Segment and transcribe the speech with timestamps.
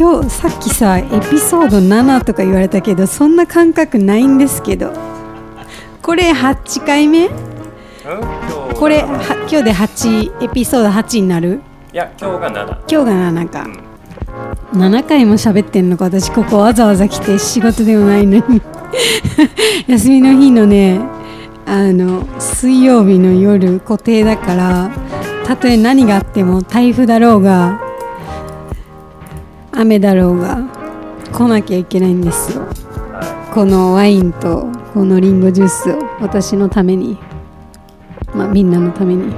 [0.00, 4.94] 今日さっきさエピソード7とか言われたけどそんな感覚ないんですけど。
[6.00, 7.28] これ8回目？
[7.28, 11.60] これは今日で8エピソード8になる？
[11.92, 13.66] いや今日が7今日が7か、
[14.72, 16.06] 7回も喋ってんのか？
[16.06, 18.62] 私ここわざわざ来て仕事でもないのに。
[19.86, 20.98] 休みの日のね
[21.66, 24.90] あの水曜日の夜固定だから
[25.44, 27.89] たとえ何があっても台風だろうが
[29.80, 30.58] 雨だろうが
[31.32, 32.66] 来なきゃいけないんですよ。
[32.66, 37.16] はこのワインとこのリンゴジュースを私のために
[38.34, 39.32] まあみんなのために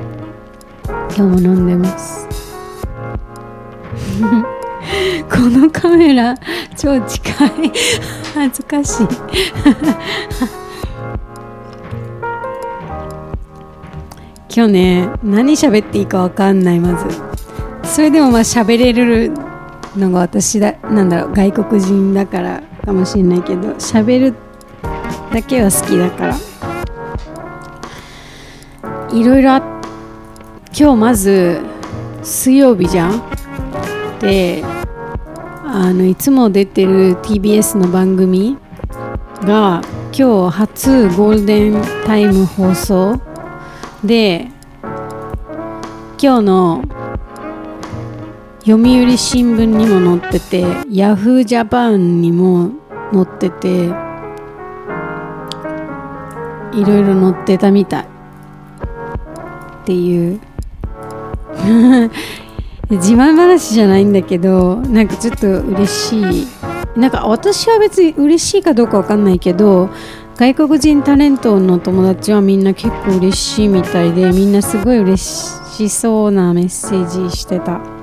[0.84, 2.26] 今日も飲んでます。
[5.30, 6.34] このカメラ
[6.76, 7.72] 超近い。
[8.34, 9.06] 恥ずかしい。
[14.54, 17.06] 今日ね何喋っていいか分かんないまず。
[17.84, 19.32] それでもまあ喋れる
[19.96, 24.34] のが私だなんだろう外国人だからかもしれないけど喋る
[25.32, 26.36] だけは好きだから。
[29.12, 29.62] いろいろあ
[30.74, 31.60] 今日まず
[32.22, 33.22] 水曜日じゃん。
[34.20, 34.64] で
[35.64, 38.56] あのいつも出てる TBS の番組
[39.42, 39.82] が
[40.16, 43.20] 今日初ゴールデンタイム放送。
[44.02, 44.48] で
[46.20, 46.82] 今日の
[48.64, 52.70] 読売新聞にも載っててヤフージャパンにも
[53.12, 53.86] 載ってて
[56.72, 58.06] いろいろ載ってたみたい。
[59.82, 60.40] っていう。
[62.88, 66.46] 自慢話じゃないんだけどなんかちょっと嬉しい。
[66.96, 69.88] なんか私は別に嬉しいかどうかわかんないけど
[70.36, 78.01] 外国人タレントの友達はみんな結構嬉しいみたいでみんなすごい嬉しそうなメッセージしてた。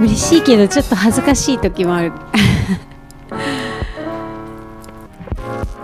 [0.00, 2.12] 嬉しいけどちょっと恥ずかしい時もある。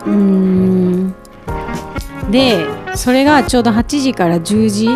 [0.06, 1.14] うん。
[2.30, 4.88] でそれがちょうど8時から10時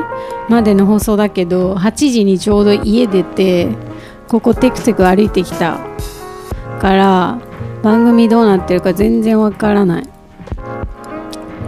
[0.48, 3.69] までの放送だけど8時にちょうど家出て
[4.28, 5.78] ここテクテク歩いてきた
[6.81, 7.38] から
[7.82, 10.08] 番組どうなってるか全然わからない。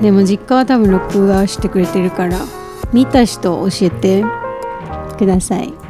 [0.00, 2.38] でも実家は多分録画してくれてるから
[2.92, 4.24] 見た人教えて
[5.18, 5.81] ください。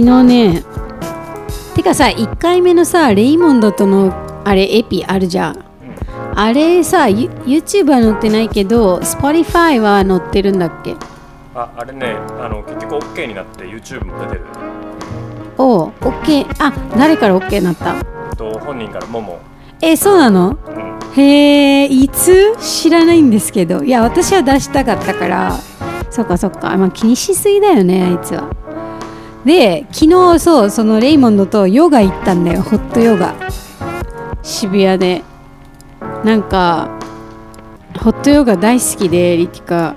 [0.00, 0.62] 昨日ね
[1.74, 4.14] てかさ1回目のさレイモンドとの
[4.46, 5.64] あれエピあるじゃん。
[6.34, 10.96] あれさ You- YouTube は載ってないけど Spotify は載ってるんだっけ？
[11.54, 14.40] ああれねあの結局 OK になって YouTube も出てる。
[15.58, 18.02] おう OK あ誰から OK になった？
[18.36, 19.38] と本人からもも。
[19.82, 20.56] えそうなの？
[20.66, 20.98] うん。
[21.14, 22.56] へえいつ？
[22.58, 23.84] 知らないんですけど。
[23.84, 25.52] いや私は出したかったから。
[26.10, 28.50] そっかそっか、まあ、気にしすぎだよねあいつは
[29.44, 32.62] で昨日そうそのレイモンドとヨガ行ったんだよ。
[32.62, 33.34] ホットヨガ。
[34.42, 35.22] 渋谷で。
[36.24, 36.90] なんか
[37.98, 39.94] ホットヨガ大好きでリティカ。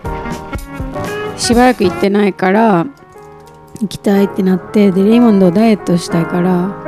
[1.38, 2.86] しばらく行ってないから
[3.82, 6.84] 行きたいってなってでレイモンドダイエットしたいから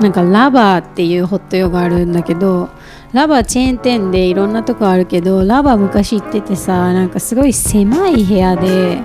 [0.00, 2.70] なんかラバーっていうホットヨガあるんだけど
[3.12, 9.02] ラバーチェーン店でいろんなとこあるけどラバー昔行っててさなんかすごい狭い部屋で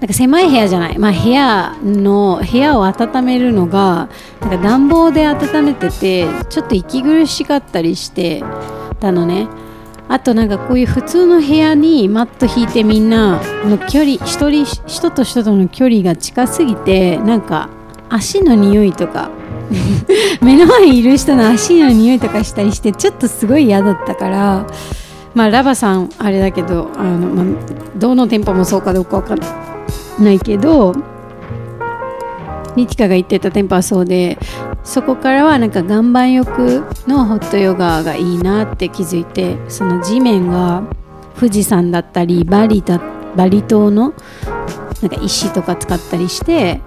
[0.00, 4.08] なんか狭い部屋じゃない、まあ、部屋の部屋を温めるのが
[4.40, 8.42] なんか暖房で温めててちょっと息苦しかったりして
[8.98, 9.46] たのね。
[10.08, 17.68] あとなんかこういう普通の部屋にマット引いてみんなの距離一人人と人との距離が近すぎてなんか
[18.08, 19.30] 足の匂いとか
[20.42, 24.66] 目の前にいる人の足の匂いとかしたりしてちょっとすごい嫌だったから
[25.32, 27.44] まあラバさんあれだけどあの、まあ、
[27.96, 29.69] どの店舗もそうかどうかわかんない
[30.18, 30.94] ないけど
[32.76, 34.38] リティカが言ってた店舗はそうで
[34.84, 40.84] そこからはなんか岩盤浴のホットヨガがいいなって気づいてその地面が
[41.38, 43.00] 富士山だったりバリだ
[43.36, 44.14] バリ島の
[45.00, 46.80] なんか石とか使ったりして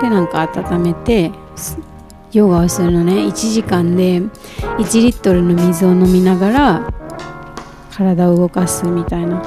[0.00, 1.30] でなんか温めて
[2.32, 3.12] ヨガをするのね。
[3.12, 6.92] 1時間で1リットルの水を飲みながら
[7.90, 9.42] 体を動かすみたいな、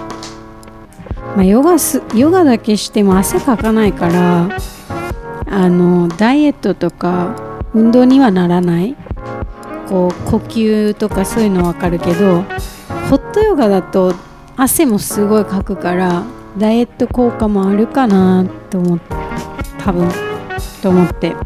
[1.39, 4.49] まあ、ヨガすヨガだけしても汗かかないから
[5.45, 8.97] あのダイエットとか運動にはならない。
[9.87, 14.13] こう呼吸とかそういうのわかるけどホットヨガだと
[14.57, 16.25] 汗もすごいかくから
[16.57, 19.05] ダイエット効果もあるかなと思って
[19.77, 20.11] 多分
[20.81, 21.37] と思って。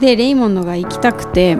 [0.00, 1.58] でレイモンドが行きたくて。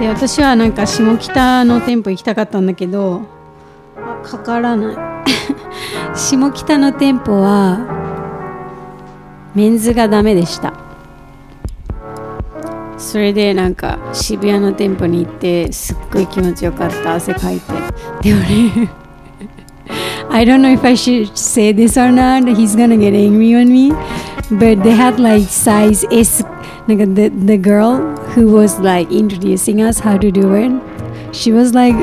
[0.00, 3.37] で私はなんか下北の店舗行きたかったんだけど
[4.08, 4.96] あかからない
[6.16, 7.78] 下北の店舗は
[9.54, 10.72] メンズがダメでした
[12.96, 17.72] それでなんか渋谷の店舗に行ってすっごい気持ちよかった汗かいて
[18.22, 18.90] でもね
[20.30, 23.68] I don't know if I should say this or not he's gonna get angry on
[23.68, 23.92] me
[24.58, 26.44] but they had like size S
[26.86, 27.98] なんか the, the girl
[28.34, 30.72] who was like introducing us how to do it
[31.32, 31.94] she was like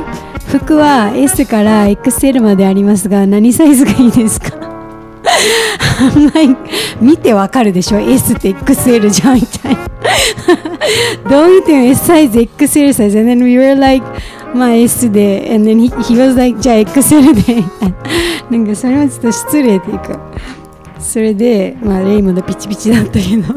[0.60, 4.56] 服は S から XL までありますが何サイズがいいですか？
[7.02, 9.88] 見てわかるでしょ？S って XL じゃんみたいな。
[11.30, 13.20] どう見ても S サイズ XL サイズ。
[13.20, 14.06] And then we were like
[14.54, 15.52] まあ S で。
[15.54, 17.64] And then he, he was like じゃあ XL で。
[18.50, 20.20] なんかそれはちょっと失礼っていうか。
[21.00, 23.54] それでまあレイモンドピチピチだったけど。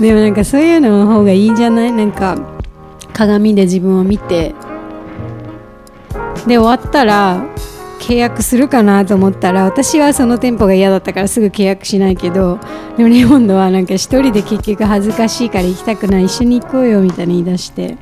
[0.00, 1.92] でもなんかそういうの方がいいんじゃない？
[1.92, 2.38] なんか
[3.12, 4.54] 鏡で自分を見て
[6.48, 7.44] で終わったら
[8.00, 12.58] 契約するかなと思ったら私はその店舗が嫌だったからすぐ契約しないけど
[12.96, 17.96] でもレモンドはなんか一人で結局恥ずかしいから行きたくない一緒に行こうよみたいに言い出して。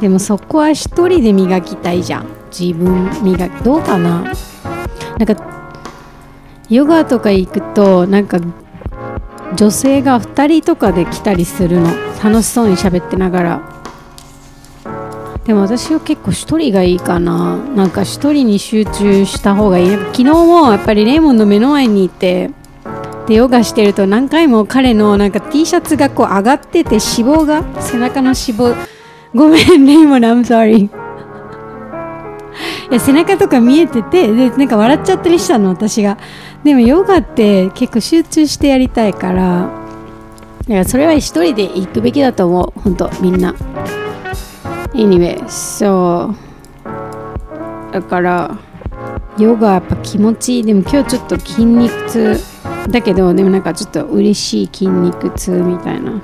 [0.00, 2.26] でもそこは一人で磨きたいじゃん。
[2.50, 4.24] 自分磨きどうかな。
[5.18, 5.36] なんか
[6.68, 8.38] ヨガとか行くとなんか
[9.56, 11.88] 女性が2人とかで来たりするの。
[12.22, 13.73] 楽しそうに喋ってながら。
[15.44, 17.56] でも私は結構1人がいいかな。
[17.56, 19.90] なんか1人に集中した方がいい。
[19.90, 22.50] 昨日もやっぱりレイモンの目の前にいて
[23.26, 28.74] でヨガしてると何回も彼のなんか T シャツがこう上がってて脂肪が背中の脂肪。
[29.34, 30.90] ごめんレイモン I'm sorry い
[32.90, 36.16] や背中とか見えててでなんか笑っちゃったりしたの私が。
[36.62, 39.68] でもヨガって結構集中してやりたいから。
[40.62, 42.80] だからそれは一人で行くべきだと思う。
[42.80, 43.54] 本当みんな。
[44.94, 48.58] Anyway そうだから
[49.38, 50.64] ヨガやっぱ気持ちいい。
[50.64, 52.36] でも今日ちょっと筋肉痛。
[52.88, 56.18] だけどでもなんかちょっと嬉しい筋肉痛みたいな。
[56.18, 56.22] っ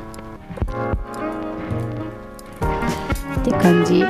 [3.43, 4.05] て感じ。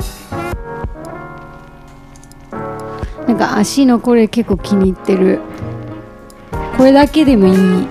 [3.27, 5.39] なんか足のこれ結構気に入ってる。
[6.77, 7.87] これだけでもいい。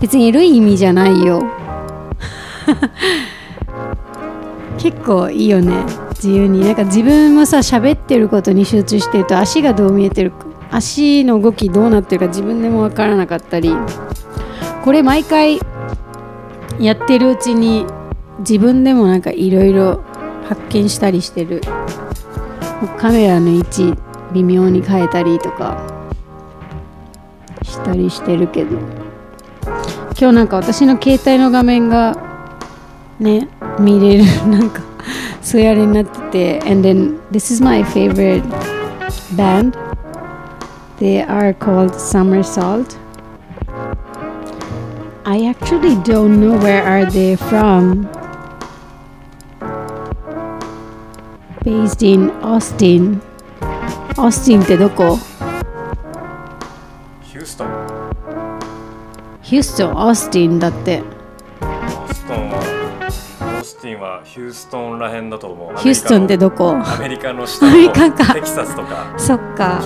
[0.00, 1.44] 別にエロい意味じゃないよ。
[4.80, 5.84] 結構いいよね。
[6.14, 6.60] 自由に。
[6.60, 13.72] なんか自分もさ喋ってることに集中してると足がどう見えてるか足の動きどうなってるか自分でも分からなかったり。
[14.84, 15.60] これ毎回
[16.78, 17.84] やってるうちに
[18.38, 20.02] 自分でもなんかいろいろ
[20.48, 21.60] 発見したりしてる。
[22.96, 23.94] カメラの位置
[24.32, 25.78] 微妙に変えたりとか
[27.62, 28.78] したりしてるけど。
[30.18, 32.16] 今日なんか私の携帯の画面が
[33.18, 33.48] ね
[33.78, 34.82] 見れるなんか
[35.42, 38.42] そういうあれになってて and then this is my favorite
[39.36, 39.76] band.
[40.98, 42.98] They are called Somersault
[45.24, 48.08] I actually don't know where are they from.
[51.62, 53.20] Based in Austin.
[54.16, 55.18] Austin ってどこ
[57.32, 57.66] Houston.
[59.42, 61.02] Houston Austin だって
[63.80, 65.78] ティンはヒューストンらへんだと思う。
[65.78, 66.76] ヒューストンってどこ？
[66.76, 68.34] アメリカの下アのメリカか。
[68.34, 69.14] テキサスとか。
[69.16, 69.80] そっか。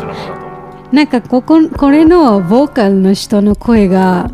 [0.92, 4.30] なんかここ、これのボーカルの人の声が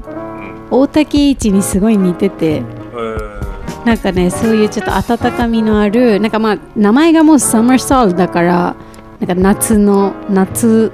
[0.70, 3.40] 大竹一にすごい似てて、えー
[3.84, 8.76] なんかね、そういうちょっと温かみのある、なんかまあ、名前がもうサマーソウルだから、
[9.20, 10.92] なんか夏の、夏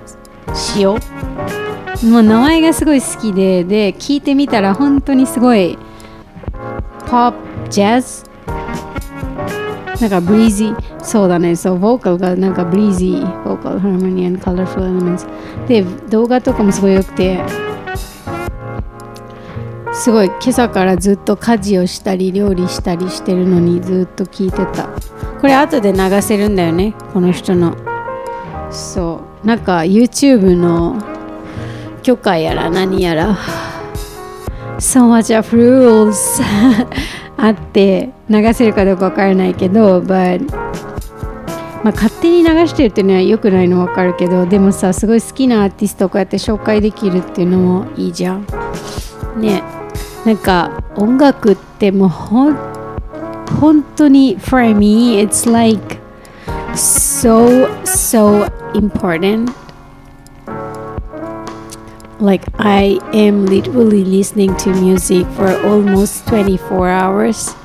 [0.77, 0.99] 塩も
[2.19, 5.77] う名前がすごい好きで、で、聞いてみたら本当にすごい、
[7.09, 8.25] ポップ、ジャズ
[10.01, 15.27] なんかブリーズー、そうだね、そう、ボーカルがなんかブリーズー、ボーカル、ハーモニー、カラフルエレメンツ。
[15.67, 17.41] で、動画とかもすごい良くて、
[19.95, 24.89] すごい今朝からずっと家事をしたり料理したりしてるのにずっと聞いてた。
[25.41, 27.75] これ後で流せるんだよねこの人の。
[28.71, 29.47] そう。
[29.47, 31.03] なんか YouTube の
[32.03, 33.37] 許可やら何やら。
[34.79, 36.43] So much of rules.
[37.37, 40.51] あって流せるかどうかわからないけど but
[41.85, 48.47] まあ、勝手に流してるっていうのは良くないの分かるけどでもさすごい好きなアーティストをこうやって紹介できるっていうのもいいじゃん。
[49.37, 49.63] ね。
[50.25, 52.53] なんか音楽ってもうほ
[53.61, 55.99] 本当に for me it's like
[56.75, 59.66] so so important.
[62.21, 67.57] Like I am literally listening to music for almost 24 hours.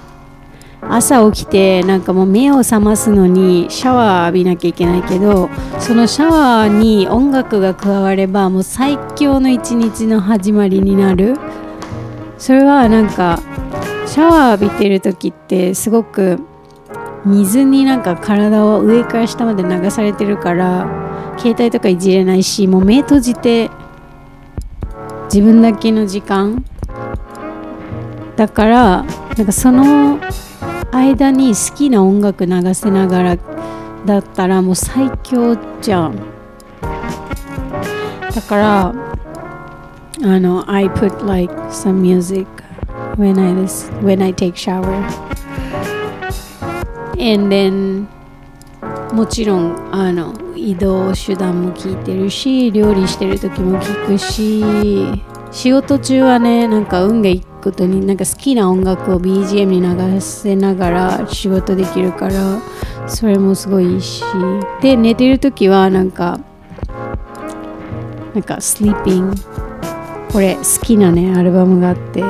[0.82, 5.48] 朝起きてなんかもう目を覚ますのにシャワー浴びなきゃいけないけど
[5.80, 11.36] そのシャワーに音楽が加わればもう最強の一日の始まりになる。
[12.38, 13.40] それはなんか
[14.08, 16.40] シャワー浴びてる時ってすごく
[17.24, 20.88] 水になんか体を上から下まで流されてるから
[21.38, 23.70] 携帯とかいじれないしもう目閉じて
[25.34, 26.66] 自分だけの時間
[28.36, 29.04] だから
[29.38, 30.20] なんかその
[30.92, 33.38] 間に好きな音楽流せながら
[34.06, 36.16] だったらもう最強じゃん。
[38.36, 42.46] だからあの I put like some music
[43.16, 43.54] when I
[44.04, 44.84] when I take shower.
[47.18, 48.08] And then
[49.14, 54.64] もちろんあの移動手段も聞いてるし料理してる時も聞くし
[55.52, 62.62] 仕事中はねなんか運がいくことになんか好きな音楽を BGM に流せながら仕事できるから
[63.08, 64.24] それもすごいいいし。
[64.82, 66.40] で寝てる時はなんか
[68.34, 69.36] なんか Sleeping
[70.32, 72.24] これ好きなねアルバムがあって。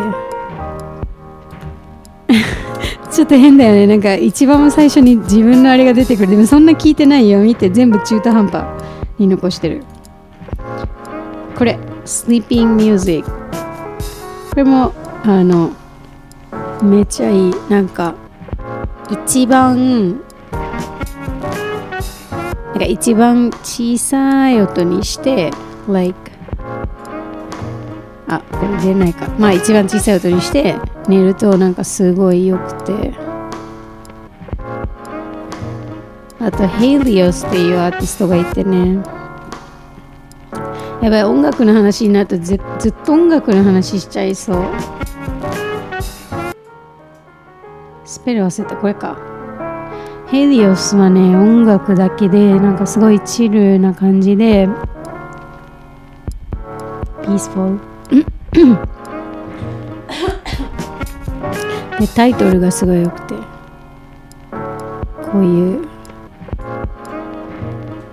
[3.21, 3.85] ちょっと変だよね。
[3.85, 6.31] なんか一番最初に自分のあれが出てくる。
[6.31, 7.37] でもそんな聞いてないよ。
[7.43, 8.65] 見て全部中途半端
[9.19, 9.83] に残してる。
[11.55, 14.91] これ Sleeping Music これも
[15.23, 15.69] あの
[16.81, 17.53] めっちゃいい。
[17.69, 18.15] なんか
[19.11, 20.15] 一番な
[22.73, 25.51] んか一番小さい音にして
[25.87, 26.30] like
[28.31, 29.27] あこれ出ないか。
[29.37, 30.75] まあ一番小さい音にして
[31.07, 33.13] 寝るとなんかすごい良くて。
[36.39, 39.03] あとヘイリオスっていうアーティストがいてね。
[41.01, 44.65] やばい音楽の話になるとずずっと音楽の話しちゃいそう。
[48.05, 48.75] スペル忘れた。
[48.77, 49.17] これか。
[50.27, 54.69] ヘリオスはね音楽だけでなんかすごいチルな感じで
[57.21, 57.90] ピースフォル
[61.99, 63.35] でタイトルがすごい良くて
[65.31, 65.87] こういう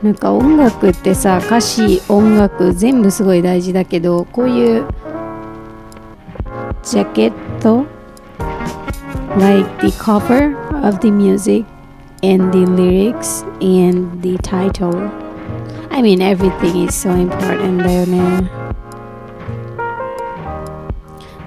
[0.03, 4.87] なんか音楽ってさ歌詞音楽全部すごい大事だけどこういう
[6.85, 7.85] ジャケット
[9.39, 11.65] like the cover of the music
[12.23, 15.11] and the lyrics and the title
[15.91, 18.68] I mean everything is so important だよね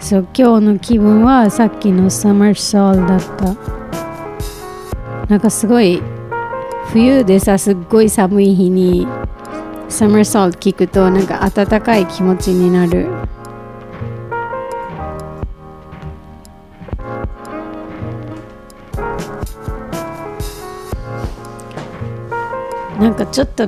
[0.02, 3.56] そう今日の気分はさっきの Summer Soul だった。
[5.28, 6.02] なんかすごい
[6.88, 9.08] 冬でさすっごい寒い日に
[9.88, 13.08] Summer Soul 聞くとなんか暖かい気持ちになる。
[23.00, 23.68] なんかちょっと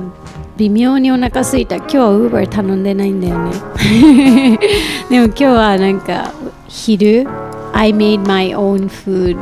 [0.56, 1.76] 微妙にお腹すいた。
[1.76, 3.52] 今日は Uber 頼んでないんだよね。
[5.10, 6.30] でも今日はなんか
[6.68, 7.26] 昼
[7.72, 9.36] I made my own food.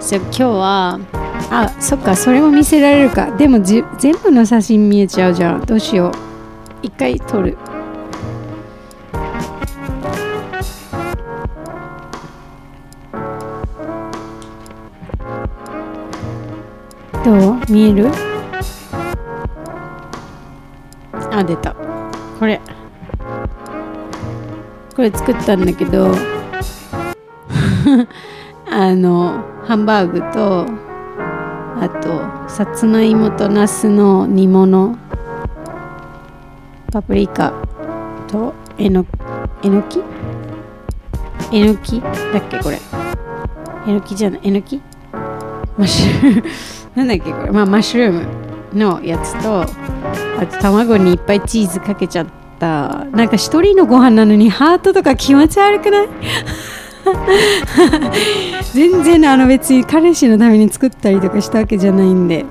[0.00, 0.98] so 今日は
[1.50, 3.30] あそっかそれも見せられるか。
[3.38, 3.84] でも全
[4.22, 5.60] 部の写真見えちゃうじゃん。
[5.64, 6.12] どうしよう。
[6.82, 7.56] 一回撮る。
[17.24, 17.56] どう？
[17.70, 18.31] 見える？
[21.44, 21.74] 出た。
[22.38, 22.60] これ。
[24.94, 26.14] これ作ったんだけど。
[28.70, 30.66] あのハンバーグと
[31.80, 34.96] あとさつまいもとなすの煮物。
[36.92, 37.52] パプリカ
[38.28, 39.04] とえの
[39.62, 40.00] えのき？
[41.52, 42.00] えのき？
[42.00, 42.08] だ
[42.38, 42.78] っけこれ。
[43.86, 44.40] えのきじゃない？
[44.44, 44.80] えのき？
[45.78, 46.44] マッシュ
[46.94, 47.50] なんだっけこれ。
[47.50, 48.51] まあマッシュルーム。
[48.74, 49.66] のやつとあ
[50.46, 52.26] と卵にいっぱいチーズかけちゃっ
[52.58, 53.06] た。
[53.12, 56.08] なんか一人のご飯なのにハートとか気持ち悪くない？
[58.72, 62.44] 全然あの別に彼氏のために作ったりとかしたわけじゃないんで。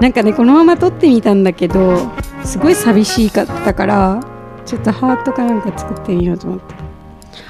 [0.00, 1.98] なんかねこのまま撮ってみたんだけど
[2.44, 4.20] すごい寂しかったから
[4.64, 6.74] ちょっとハートかなんか作ってみようと思って。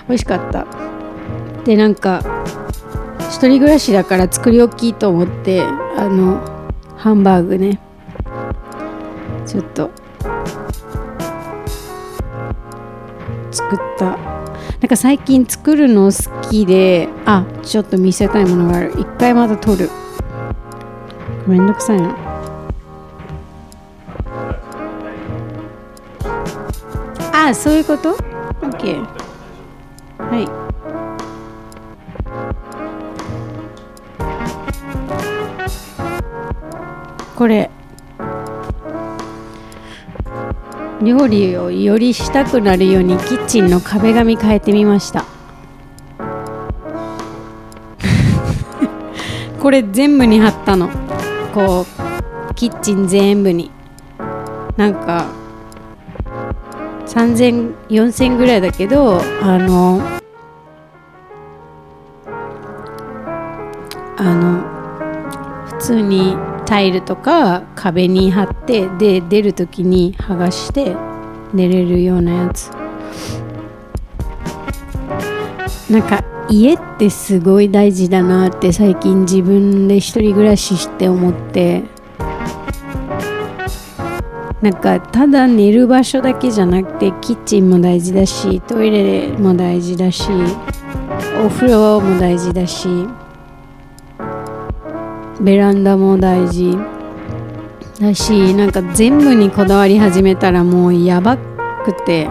[0.08, 0.66] 美味しかった。
[1.64, 2.22] でなんか
[3.30, 5.62] 一人暮らしだから作り置きと思って
[5.98, 6.40] あの
[7.08, 7.80] ハンバーグね。
[9.46, 9.90] ちょっと。
[13.50, 14.04] 作った。
[14.10, 14.16] な
[14.84, 18.92] んか最近作るの好きであちょっと見せたいものがある。
[18.98, 19.88] 一回また撮る。
[21.46, 22.14] めんどくさいな。
[27.32, 28.18] あそういうこと
[28.60, 29.06] ?OK
[30.18, 30.67] はい。
[37.38, 37.70] これ。
[41.00, 45.24] 料理をよりしたくなるようにキッチンの壁紙変えてみました。
[49.62, 50.88] これ全部に貼ったの。
[51.54, 51.86] こ
[52.50, 53.70] うキッチン全部に。
[54.76, 55.26] なんか
[57.06, 60.02] 30004000ぐらいだけどあの
[64.16, 64.60] あの
[65.66, 66.36] 普通に
[66.68, 70.94] タイルとか壁に貼ってで出る時に剥がして
[71.54, 72.70] 寝れるようなやつ。
[75.90, 81.84] なんか家ってすごい大事だなって最近自分で一人暮らしして思って。
[84.60, 90.28] なんかただ寝る場所だけじゃなくてキッチンも大事だしトイレも大事だし
[91.42, 92.88] お風呂も大事だし。
[95.40, 96.76] ベランダも大事。
[98.00, 102.28] だしなんか全部にこだわり始めたらもうやばくて。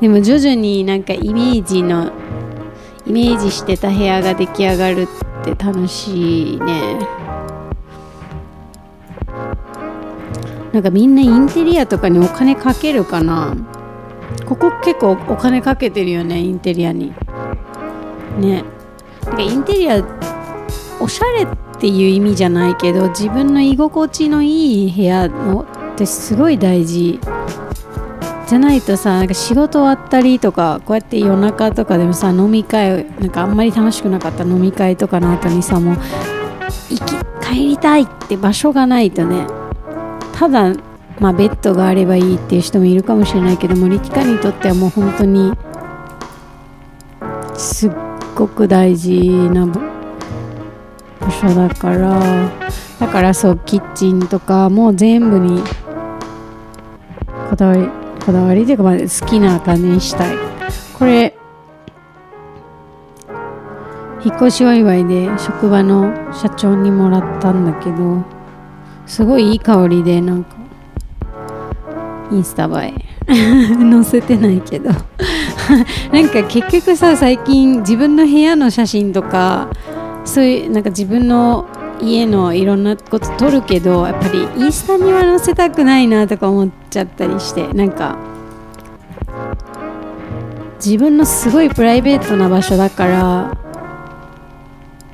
[0.00, 2.12] でも徐々になんかイメージの
[3.06, 5.06] イメージしてた部屋が出来上がるっ
[5.44, 6.98] て楽しいね。
[10.72, 13.56] なんかみんなインテリアとかにお金かけるかな。
[14.46, 17.12] ここ結構お金かけてるよねインテリアに。
[18.38, 18.64] ね。
[19.26, 20.02] なんかインテリア
[21.00, 27.18] おしゃれってていう意味じゃないけど自分の居心地のいい部屋のってすごい大事。
[28.46, 35.96] じゃないとさなんか仕事終わったりとかこうやって夜中とかでもさ飲み会なんかあんまり楽しくなかった飲み会とかの後にさもう
[36.90, 39.46] 行き帰りたいって場所がないとね。
[40.34, 40.74] ただ
[41.20, 45.52] まあベッドがあればいいっていう人もいるかもしれないけどもリキカにとってはもう本当に
[47.54, 47.92] すっ
[48.34, 49.64] ごく大事な
[51.20, 52.50] 場所だから
[52.98, 55.62] だからそうキッチンとかも全部に
[57.48, 57.88] こだわり
[58.24, 60.36] こだわりというかまあ好きな感じにしたい。
[60.98, 61.34] これ
[64.22, 68.22] 引っ越しお祝いで職場の社長にもらったんだけど
[69.06, 70.56] すごいいい香りでなんか
[72.30, 73.10] インスタ映え。
[73.30, 74.90] 載せてないけど。
[76.12, 79.68] なんか結局さ最近自分の部屋の写真とか
[80.24, 81.66] そういうなんか自分の
[82.00, 88.18] 家のいろんなこと撮るけどやっぱりインスタには載せたくないなとか思っちゃったりしてなんか
[90.84, 93.58] 自分のすごいプライベートな場所だから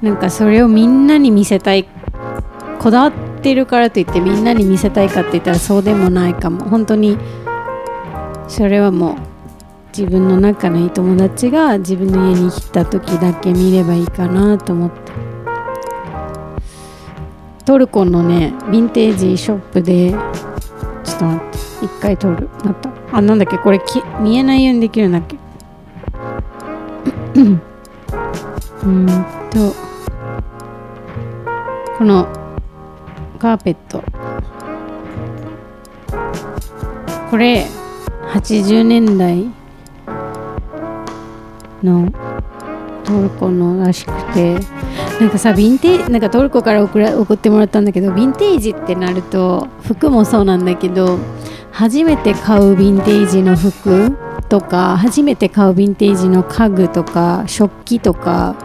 [0.00, 1.88] なんかそれをみんなに見せたい
[2.78, 6.64] こだわってるからといってみんなに見せたいかって言ったらそうでもないかも。
[6.64, 7.18] 本当に
[8.46, 9.16] それはもう
[9.96, 14.96] 自分の仲のいい友達が自分の家に来た時だけ見ればいいかなと思って。
[17.64, 20.22] トルコのねヴィンテージショップでちょっ
[21.18, 21.56] と待って
[21.86, 22.50] 一回撮る。
[22.62, 22.90] なった。
[23.10, 23.56] あなんだっけ？
[23.56, 25.36] これき見えないようにできるんだっけ？
[28.84, 29.06] うん
[29.50, 29.74] と
[31.96, 32.28] この
[33.38, 34.04] カーペット。
[37.30, 37.66] これ
[38.34, 39.46] 80年代
[41.82, 42.10] の
[43.04, 44.58] トルコのらしくて。
[45.20, 51.18] なんかさヴィンテなんかトルコから送ら送ってもらったんだけどヴィンテージってなると服もそうなんだけど
[51.72, 54.14] 初めて買うヴィンテージの服
[54.50, 58.56] とか初めて買うヴィンテージの家具とか食器とか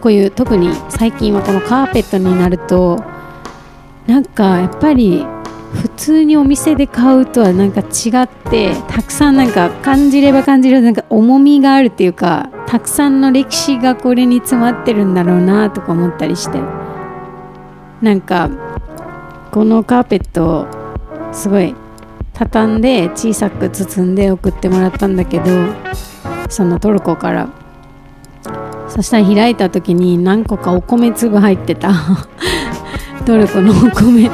[0.00, 3.02] こういう特に最近はこのカーペットになると
[4.08, 5.24] なんかやっぱり
[5.82, 16.58] 普通にお店で買うとはなんか違ってたくさんなんか感じれば感じるなんか重みがあるっていうかたくさんの歴史がこれに詰まってるんだろうなとか思ったりして。
[18.02, 18.50] なんか
[19.50, 20.66] このカーペットを
[21.32, 21.74] すごい
[22.34, 25.44] 畳んで小さく包んで送ってもらったんだけど
[26.50, 27.48] そのトルコから。
[28.88, 31.92] そしたら開いた時に何個かお米粒入ってた。
[33.26, 34.30] トルコのお米。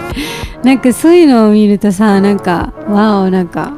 [0.64, 3.72] なんかそういうのを見るとさなんかわおなんか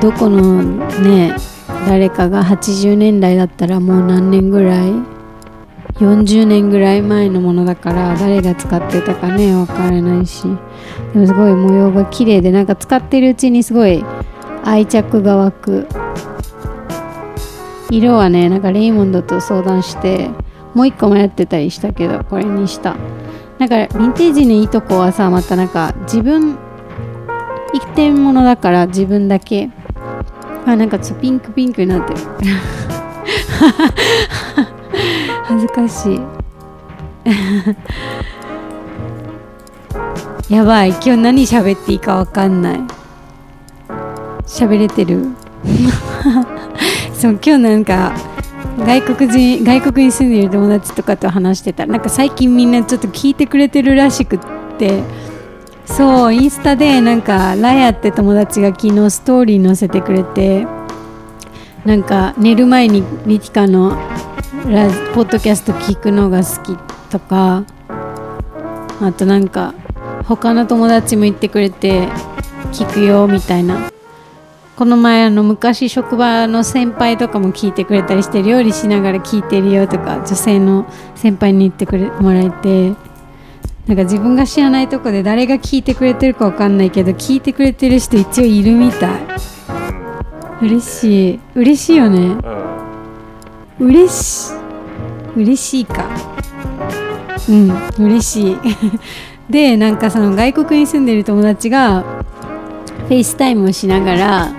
[0.00, 0.62] どこの
[1.02, 1.34] ね
[1.88, 4.92] 誰かが80年代だったらもう何年ぐらい
[5.94, 10.44] ？40年ぐらい前のものだから誰が使ってたかね分からないし。
[11.12, 14.04] でもすごい模様が綺麗でなんか使ってるうちにすごい
[14.64, 15.88] 愛着が湧く。
[17.90, 20.30] 色はねなんかレイモンドと相談して
[20.74, 22.96] もう一個迷ってたりしたけどこれにした。
[23.58, 26.56] なんかヴィンテージのいいとこはさまたなんか自分
[27.72, 29.70] 一点物だから自分だけ。
[30.64, 32.20] あなんかちょピンクピンクになってる。
[35.44, 36.20] 恥ずかしい。
[40.54, 42.80] やばい今日何喋っていいかわかんない。
[44.46, 45.26] 喋れてる。
[47.14, 48.12] そう今日なんか
[48.78, 51.86] 外国人外国に住んでいる友達とかと話してた。
[51.86, 54.38] なんか最近みんなちょっと聞いてくれてるらしくっ
[54.78, 55.02] て。
[55.84, 60.66] そうインスタでなんかラヤって友達が昨日ストーリー載せてくれて。
[61.84, 63.90] なんか寝る前にリティカの
[64.68, 66.76] ラポッドキャスト聞くのが好き
[67.10, 67.64] とか。
[69.00, 69.74] あとなんか
[70.24, 72.08] 他の友達も言ってくれて
[72.72, 73.90] 聞くよみたいな。
[74.78, 82.90] この前あの昔職場の先輩とかも聞いてくれたりして料理しながら聞いてるよとか女性の先輩に言ってくれもらえて
[83.88, 89.22] なんか自分が知らないとこで誰が聞いてくれてるかわかんないけど聞いてくれてる人一応いるみたい。
[90.62, 91.40] 嬉しい。
[91.56, 92.18] 嬉しいよね。
[93.80, 94.52] うん嬉し
[95.34, 96.08] 嬉しいか。
[97.48, 98.56] うん嬉しい。
[99.50, 102.04] でなんかその外国に住んでる友達が
[103.08, 104.52] FaceTime をしながら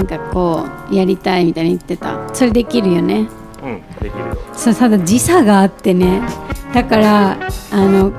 [0.00, 2.34] なんかこうやりたいみたいに言ってた。
[2.34, 3.28] それできるよね。
[3.62, 4.20] うんできる。
[4.20, 6.22] よそうただ時差があってね。
[6.72, 7.38] だから
[7.70, 8.10] あの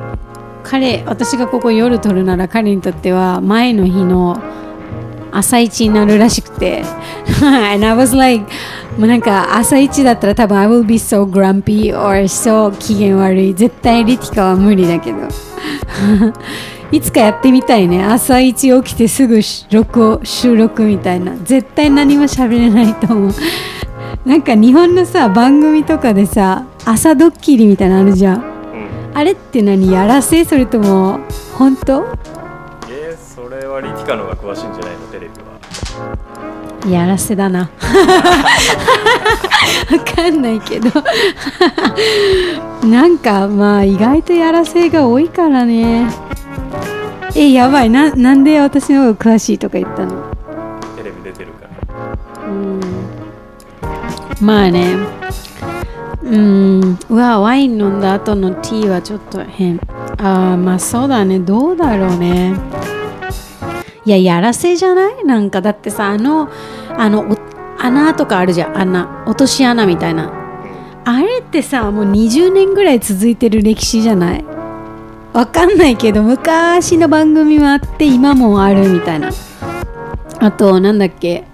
[0.63, 4.39] 彼私がここ夜撮るなら彼にとっては前の日の
[5.31, 6.83] 朝一になるらしくて。
[7.41, 8.45] And I was like
[8.99, 13.55] もうなんか朝一だったら多分 I will be so grumpy or so 機嫌悪い。
[13.55, 15.17] 絶対リティカは無理だけど
[16.91, 18.03] いつかやってみたいね。
[18.03, 19.39] 朝一起きてすぐ
[19.71, 21.35] 録音収録みたいな。
[21.37, 23.31] 絶対何も喋れないと思う。
[24.25, 28.41] なんか日本のさ番組とかでさ朝ドッキリみたいなのあるじゃん。
[28.41, 28.43] うん。
[29.13, 29.89] あれって何？
[29.91, 30.43] やらせ？
[30.43, 31.19] それとも
[31.57, 32.05] 本当？
[32.89, 35.07] えー、それはリティカの方が詳しいんじゃないの？
[35.07, 35.51] テレビは。
[36.89, 37.69] やらせだな。
[39.91, 40.89] わかんないけど。
[42.85, 46.07] なんかまあ意外とやらせが多いからね
[47.35, 47.89] えやばい。
[47.89, 50.31] ななんで私の方が詳しいとか言ったの？
[50.97, 52.45] テレビ出てるから。
[52.45, 52.81] うん。
[54.41, 54.95] まあね。
[56.23, 56.99] うん。
[57.09, 59.79] うわワイン飲んだ後のティーはちょっと変。
[60.17, 61.39] あーまあそうだね。
[61.39, 62.53] どうだろうね。
[64.03, 65.23] いややらせじゃない？
[65.25, 66.49] なんかだってさあの
[66.97, 67.37] あのお
[67.79, 68.77] 穴とかあるじゃん。
[68.77, 70.31] 穴落とし穴みたいな。
[71.05, 74.45] あれってさもう20年ぐらい続いてる歴史じゃない？
[75.33, 79.29] わかんないけど昔の番組もあって今もあるみたいな。
[80.39, 81.45] あとなんだっけ。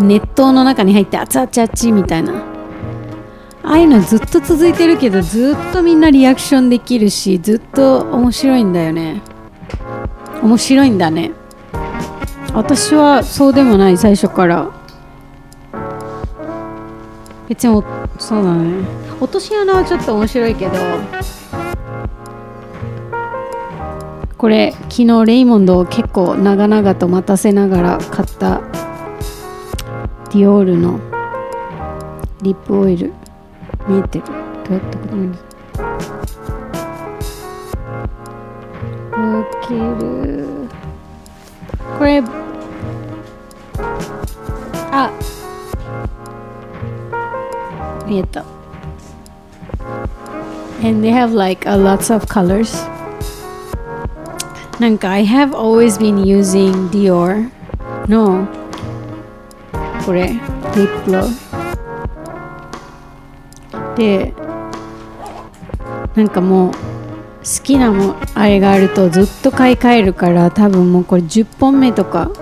[0.00, 2.32] 熱湯の中に入って熱々熱々みたいな。
[3.62, 9.22] ああいうのずっと続いてるけどずっとみんなリアクションできるしずっと面白いんだよね。
[10.42, 11.30] 面白いんだね。
[12.52, 14.70] 私はそうでもない最初から。
[17.48, 17.82] 別に
[18.18, 18.84] そうだね。
[19.20, 20.72] 落とし穴はちょっと面白いけど
[24.42, 28.60] これ昨日レイモンドを結構長々と待たせながら買った
[30.32, 30.98] ディオールの
[32.42, 33.12] リップオイル
[33.86, 34.24] 見えてる。
[34.26, 34.32] ど
[34.70, 35.34] うやってこれ見る。
[39.12, 40.68] 抜ける。
[41.96, 42.20] これ
[44.90, 45.08] あ
[48.08, 48.44] 見えた
[50.82, 52.91] and they have like a lots of colors
[54.82, 57.48] なんか I have always been using Dior.
[58.08, 58.48] の
[60.04, 64.34] これリップローで
[66.16, 66.78] なんかもう好
[67.62, 72.32] きなもあれがあるとずっと買い替えるから多分もうこれ10本目とか。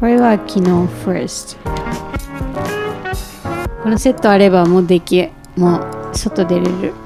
[0.00, 0.60] これは昨日
[1.04, 1.56] first.
[3.84, 5.24] このセットあればもうでき
[5.56, 7.03] もう外出れる。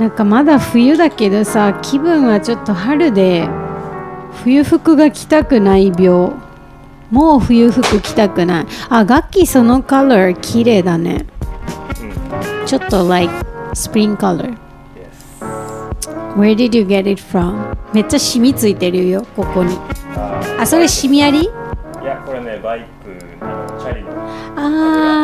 [0.00, 3.46] なんかまだ冬だけどさ気分はちょっと春で
[4.42, 6.32] 冬服が着たくない病。
[7.10, 8.66] もう冬服着たくない。
[8.88, 11.26] あ楽器そのカラー綺麗だね。
[12.60, 12.66] うん。
[12.66, 13.30] ちょっと like
[13.74, 14.56] spring color
[16.36, 17.76] Where did you get it from?
[17.92, 19.76] めっちゃシミついてるよここに。
[20.16, 21.40] ああそれシミあり？
[21.40, 24.10] ーいやこれねバイクあのチャリの。
[24.56, 25.19] あ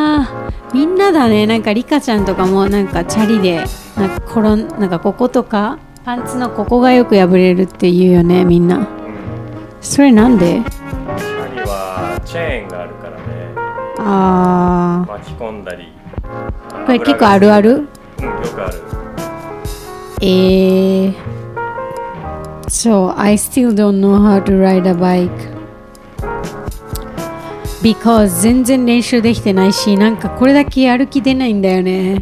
[1.06, 1.46] ーみんなだね。
[1.46, 3.64] なんかリカちゃんとかもなんかチャリで
[3.96, 8.78] なんか転んなんかこことかパンツのここがよく破れるって言うよねみんな。
[8.78, 8.86] うん
[9.80, 10.62] それなんで？
[10.64, 13.22] チャリはチェーンがあるからね。
[13.98, 17.70] あ巻き込んだりーこれ結構あるある？
[18.18, 18.82] うんよくある。
[20.22, 21.14] えー、
[22.68, 25.55] So I still don't know how to ride a bike
[27.86, 32.20] because 全然練習できてないしなんかこれだけやる気出ないんだよね。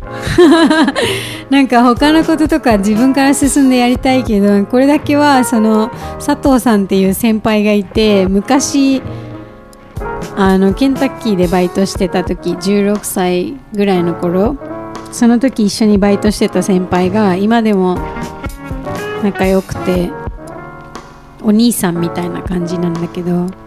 [1.48, 5.90] なんか他のこととか自分から進んでやりたいけどこれだけはその
[6.24, 9.00] 佐藤さんっていう先輩がいて昔
[10.36, 14.56] あのケンタッキーでバイトしてた時16歳ぐらいの頃
[15.12, 17.98] その時一緒にバイトしてた先輩が今でも
[19.22, 20.10] 仲良くて
[21.42, 23.63] お兄さんみたいな感じなんだけど。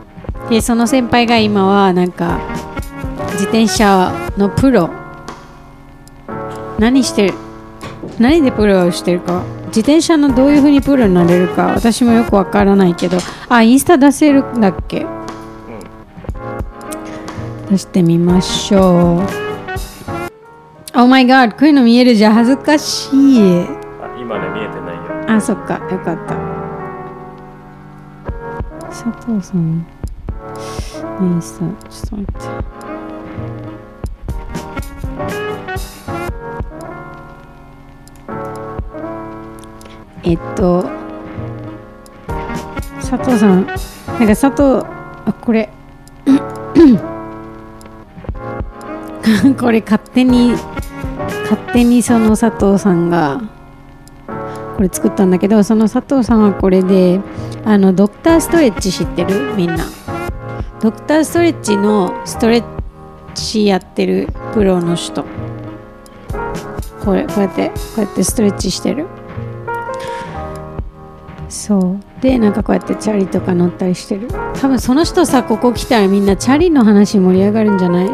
[0.49, 2.39] でその先輩が今はなんか
[3.33, 4.89] 自転車のプロ。
[6.79, 7.33] 何してる
[8.19, 9.43] 何でプロをしてるか。
[9.67, 11.73] 自転車のどういう風にプロになれるか。
[11.75, 13.17] 私もよくわからないけど。
[13.49, 15.01] あインスタ出せるんだっけ？
[15.01, 15.09] うん。
[17.69, 19.21] 出してみましょう。
[20.95, 22.33] Oh my god こういうの見えるじゃん。
[22.33, 23.17] 恥ずかしい。
[23.61, 25.31] あ今ね見えてないよ。
[25.35, 25.73] あそっか。
[25.91, 26.35] よかった。
[28.89, 29.85] 佐藤さん
[31.21, 32.25] インスタちょっと待っ
[40.23, 40.23] て。
[40.23, 40.85] えっと
[42.99, 43.65] 佐藤さん。
[43.65, 43.79] なんか
[44.35, 44.85] 佐藤
[45.25, 45.69] あこれ。
[49.59, 50.53] これ勝手に
[51.43, 53.41] 勝手にその佐藤さんが
[54.75, 57.19] これ作ったんだけどその佐藤さんはこれで
[57.65, 59.53] あのドクターストレッチ知ってる？
[59.55, 59.83] みんな。
[60.79, 62.63] ドクターストレッチのストレッ
[63.33, 65.25] チやってるプロの人。
[67.03, 69.07] これこうやってこうやってストレッチしてる。
[71.49, 72.21] そう。
[72.21, 74.27] でなんかこうやってチャリとか乗ったりしてる。
[74.55, 78.09] 多分その人さここ来たらみんなチャリの話盛り上がるんじゃない？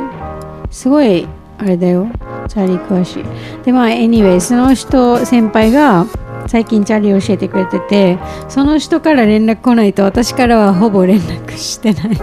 [0.71, 2.07] すごいあれだよ。
[2.47, 3.25] チャリ詳しい。
[3.63, 6.05] でまあ anyway その人先輩が
[6.47, 12.09] 最近チャリ教えてくれててその人から連絡来ないと私からはほぼ連絡してない。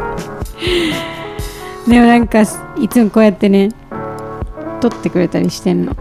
[1.88, 2.46] でもなんかい
[2.88, 3.70] つもこうやってね
[4.80, 5.96] 撮ってくれたりしてんの。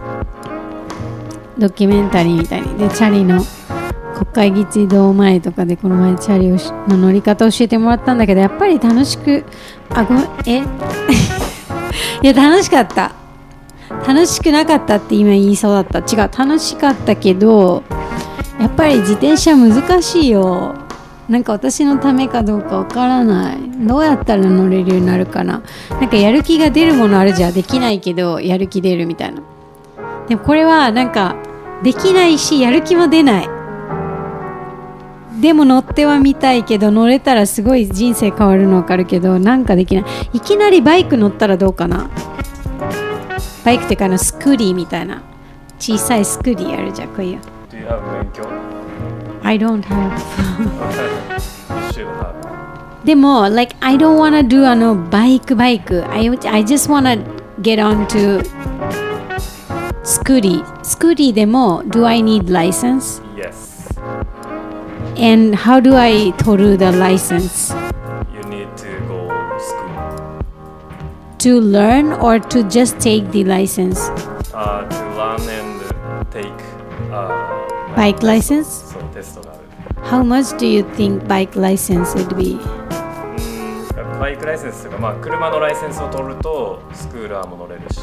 [1.58, 2.78] ドキュメンタリーみたいに。
[2.78, 3.42] でチャリの
[4.14, 6.50] 国会議事堂前とかでこの前チャリ
[6.94, 9.46] の乗り方教えてもらったんだけどやっぱり楽しく
[9.90, 10.64] あごめんえ？
[12.22, 13.14] いや楽しかった。
[14.08, 16.00] 楽しくなかったって今言いそうだった。
[16.00, 17.84] 違う楽しかったけど
[18.60, 20.76] やっぱり自転車難しいよ。
[21.30, 23.58] なんか私のためかどうかわからない。
[23.88, 25.62] どうやったら乗れるようになるかな。
[25.92, 27.54] なんかやる気が出るものあるじゃん。
[27.54, 29.42] できないけどやる気出るみたいな。
[30.28, 31.36] でもこれはなんか
[31.84, 33.50] できないしやる気も出ない。
[35.40, 40.06] でも乗ってはみたいけど乗れたらすごい人生変わるの分かるけどなんかできない。
[40.34, 42.10] いきなりバイク乗ったらどうかな。
[43.64, 45.22] バイクっていうかあのスクリーみたいな。
[45.78, 47.40] 小さいスクリーあるじゃんこういう。
[47.90, 48.44] Have 免許
[49.44, 50.12] I don't have
[51.70, 52.36] You should have
[53.06, 57.20] でも like I don't wanna do あのバイクバイク I, I just wanna
[57.62, 58.44] get on to
[60.04, 63.22] スクリースクリーでも Do I need license?
[63.36, 63.90] Yes
[65.18, 67.74] And how do I 取る the license?
[68.34, 70.40] You need to go school
[71.40, 74.10] To learn or to just take the license?
[74.54, 74.84] uh,
[77.96, 78.64] Bike license?
[78.64, 79.60] そうテストがある
[80.04, 82.54] How much do you think bike license would be?
[82.54, 88.02] うんバイクライセンスというか、まあ、車のライセンスを取るとスクーラーも乗れるし。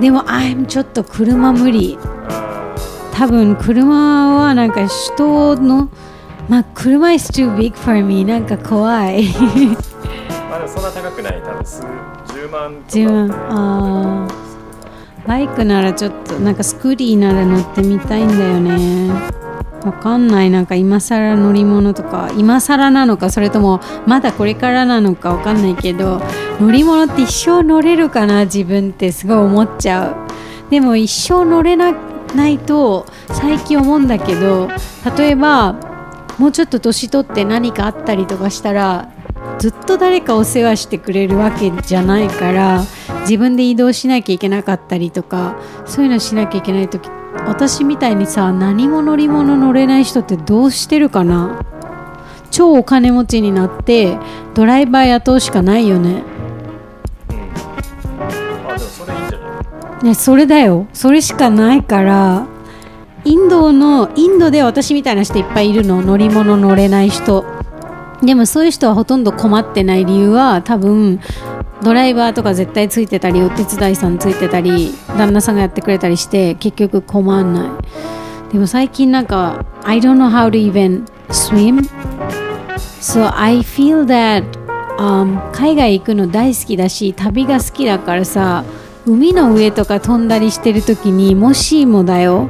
[0.00, 1.94] でも I'm ちょっと車無理。
[1.96, 2.08] うん。
[3.12, 5.90] 多分車はなんか人の
[6.48, 9.24] まあ車 is too big for me なんか怖い。
[10.48, 11.42] まあでもそんな高くない。
[11.42, 12.86] 多分数10万とか。
[12.90, 14.28] 10万あ
[15.28, 19.10] バイクならちょっとなんかスクリーなら乗ってみたいんだよね。
[19.84, 20.50] わかんない。
[20.50, 22.30] なんか今更乗り物とか。
[22.36, 26.22] 今更なのかそれともまだこれからなのかわかんないけど
[26.58, 28.46] 乗り物って一生乗れるかな？
[28.46, 30.70] 自分ってすごい思っちゃう。
[30.70, 34.68] でも一生乗れないと最近思うんだけど
[35.16, 35.74] 例えば
[36.38, 39.10] もうちょっと年取って何かあったりとかしたら
[39.58, 42.84] ずっと誰かお世話してくれるわけじゃないから
[43.28, 47.10] 自分で移動しなきゃいけなかったりとかそういうのしなきゃいけない時
[47.46, 51.62] 私みたいにさ何も乗り物乗れない人ってどうしてるかな？
[52.50, 54.16] 超お金持ちになって
[54.54, 56.22] ドライバー雇うしかないよね。
[60.14, 60.86] それだよ。
[60.94, 62.46] それしかないから
[63.24, 66.00] インドのインドで私みたいな人いっぱいいるの。
[66.00, 67.44] 乗り物乗れない人。
[68.22, 71.20] でもそういう人はほとんど困ってない理由は多分
[71.82, 78.52] ドライバーとか絶対ついてたりお手伝いさんついてたり旦那さんがやってくれたりして結局困んない。
[78.52, 81.88] でも最近なんか I don't know how to even swim.
[83.00, 84.44] So I feel that
[84.98, 88.64] あー海外行くの大好きだし旅が好きだからさ
[89.06, 92.48] 海の上とか飛んだりしてる時にもしもだよ。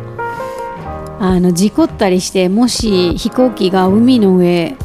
[1.21, 4.77] あの事故ったりしてもし飛行機が海の上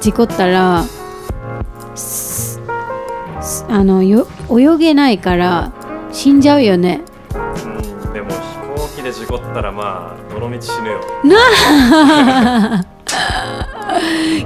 [0.00, 0.84] 事故ったら
[3.68, 5.72] あのよ泳げないから
[6.10, 7.02] 死んじゃうよね。
[7.34, 7.38] う
[8.08, 8.36] んでも飛
[8.80, 11.00] 行機で事故ったらまあどの道死ぬよ。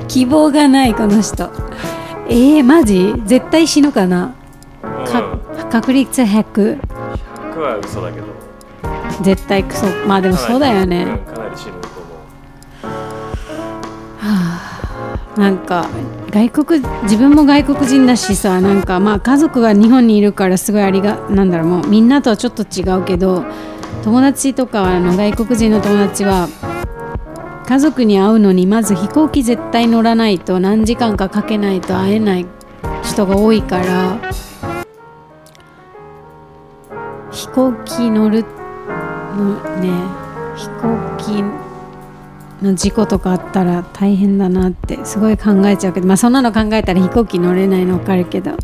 [0.08, 1.50] 希望がないこの人。
[2.28, 3.14] えー、マジ？
[3.24, 4.34] 絶対死ぬかな？
[4.82, 5.04] うん。
[5.04, 5.38] か
[5.70, 8.26] 確率100 100は嘘だけど。
[9.22, 11.04] 絶対クソまあでもそうだよね。
[11.04, 12.00] うんかなり死ぬと思
[15.36, 15.40] う。
[15.40, 15.88] なんか
[16.32, 23.44] 外国自分も外国人だしさなんかまあ家族が日本にいるからすごいありがなんだろうもうみんなとはちょっと違うけど
[24.02, 26.48] 友達とかあの外国人の友達は
[27.66, 32.46] 家族に会うのにまず飛行機絶対乗らないと何時間かかけないと会えない
[33.04, 34.18] 人が多いから
[37.30, 38.44] 飛行機乗る
[39.36, 39.90] のね
[40.56, 41.71] 飛行機
[42.62, 48.56] の事故とかあったら大変だなってすごい考えちゃうけどまあそんなの考えたら飛行機乗れないの分かるけど。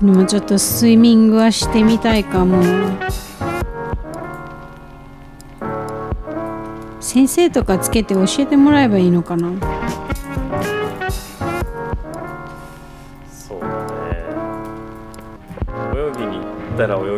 [0.00, 2.62] でもちょっとスイミングはしてみたいかも。
[7.00, 9.79] 先生とかつけて教えてもらえばいいのかな。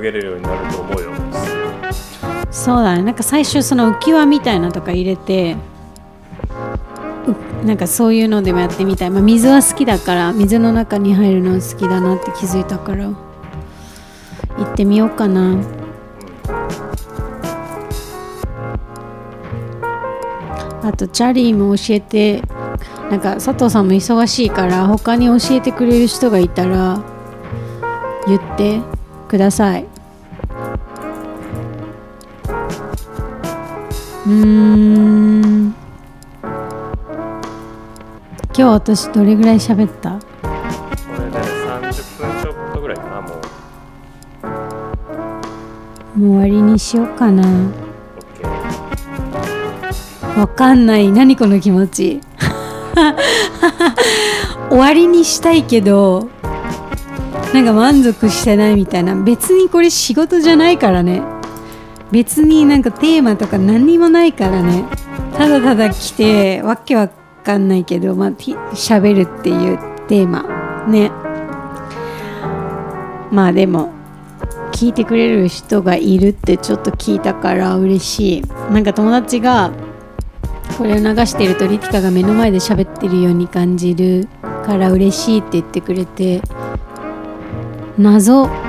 [0.09, 1.11] ったら泳げるようになると思うよ。
[2.51, 3.03] そうだね。
[3.03, 5.57] なんか最初その浮き輪みたいなとか入れて
[7.63, 13.15] うなんかそういうのでもやってみたい、まあ、水は好きだから水の中に入るの好きだなって気づいたから行
[14.65, 15.57] ってみようかな。
[20.85, 22.43] あとチャリーも教えて
[23.09, 27.01] なんか佐藤さんも忙しいから他に教えてくれる人がいたら
[28.27, 28.81] 言って
[29.29, 29.92] ください。
[34.27, 35.75] うーん。
[38.55, 40.13] 今日私どれぐらい喋った？
[40.13, 40.19] こ
[41.23, 43.29] れで30分ちょっとぐらいかなも
[46.17, 46.19] う。
[46.19, 47.43] もう終わりにしようかな。
[47.43, 47.73] OK
[50.39, 51.11] わかんない。
[51.11, 52.21] 何この気持ち？
[54.71, 56.29] 終わりにしたいけど
[57.53, 59.15] なんか満足してないみたいな。
[59.17, 61.23] 別にこれ仕事じゃないからね
[62.13, 64.85] 別になんかテーマとか何にもないからね。
[65.37, 70.45] ただただ来てわけわかんないけどまあ喋るっていうテーマ。
[70.87, 71.11] ね。
[73.31, 73.91] まあでも
[74.73, 78.43] 聞いてくれる人がいるってちょっと聞いたから嬉しい。
[78.73, 79.73] なんか友達が
[80.77, 84.29] これを流してるとリティカが目の前で喋ってるように感じる
[84.67, 86.43] から嬉しいって言ってくれて
[87.97, 88.62] 謎。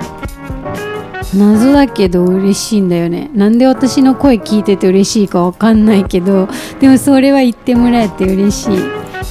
[1.35, 3.31] 謎だけど嬉しいんだよね。
[3.33, 6.47] なんで私の声聞いてて嬉しいかわかんないけど
[6.79, 8.77] でもそれは言ってもらえて嬉しい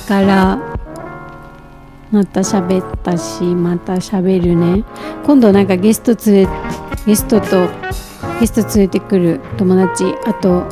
[0.08, 0.58] から
[2.10, 4.84] また喋ったしまた喋るね。
[5.24, 6.52] 今度なんかゲスト連れ
[7.06, 7.68] ゲストと
[8.40, 10.64] ゲスト連れてくる友達あと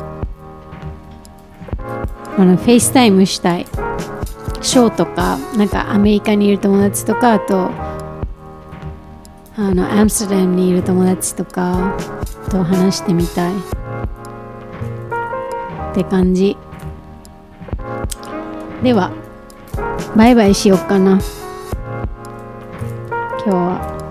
[2.37, 3.65] あの FaceTime したい。
[4.61, 7.71] ショーとかなんかアメリカにいる友達とかあと
[9.57, 11.97] あのアムステルダムにいる友達とか
[12.49, 13.53] と話してみたい。
[15.91, 16.57] って感じ。
[18.81, 19.11] では
[20.15, 21.19] バイバイしよっかな。
[23.11, 24.01] 今日は。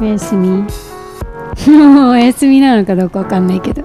[0.00, 0.64] おやすみ。
[2.10, 3.82] おやすみなのかどうかわかんないけど。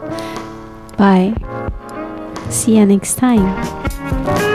[0.97, 1.33] Bye
[2.49, 4.54] See you next time